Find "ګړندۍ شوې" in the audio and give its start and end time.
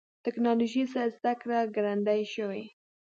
1.75-2.63